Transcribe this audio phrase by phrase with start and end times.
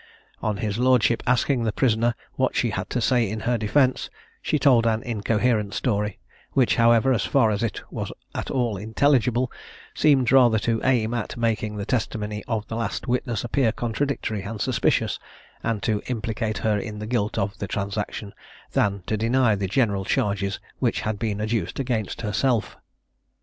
[0.41, 4.09] On his lordship asking the prisoner what she had to say in her defence,
[4.41, 6.17] she told an incoherent story,
[6.53, 9.51] which, however, as far as it was at all intelligible,
[9.93, 14.59] seemed rather to aim at making the testimony of the last witness appear contradictory and
[14.59, 15.19] suspicious,
[15.61, 18.33] and to implicate her in the guilt of the transaction,
[18.71, 22.75] than to deny the general charges which had been adduced against herself.